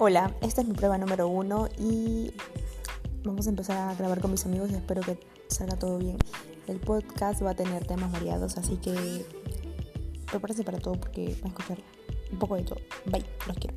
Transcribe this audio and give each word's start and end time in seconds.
Hola, 0.00 0.32
esta 0.42 0.60
es 0.60 0.68
mi 0.68 0.74
prueba 0.74 0.96
número 0.96 1.26
uno 1.26 1.68
y 1.76 2.30
vamos 3.24 3.48
a 3.48 3.50
empezar 3.50 3.76
a 3.76 3.94
grabar 3.96 4.20
con 4.20 4.30
mis 4.30 4.46
amigos 4.46 4.70
y 4.70 4.74
espero 4.74 5.00
que 5.00 5.18
salga 5.48 5.76
todo 5.76 5.98
bien. 5.98 6.18
El 6.68 6.78
podcast 6.78 7.42
va 7.42 7.50
a 7.50 7.54
tener 7.54 7.84
temas 7.84 8.12
variados, 8.12 8.56
así 8.58 8.76
que 8.76 9.26
prepárense 10.30 10.62
para 10.62 10.78
todo 10.78 10.94
porque 10.94 11.36
van 11.42 11.46
a 11.46 11.48
escuchar 11.48 11.78
un 12.30 12.38
poco 12.38 12.54
de 12.54 12.62
todo. 12.62 12.78
Bye, 13.06 13.24
los 13.48 13.56
quiero. 13.56 13.74